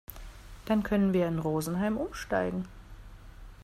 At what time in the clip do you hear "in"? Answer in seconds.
1.27-1.37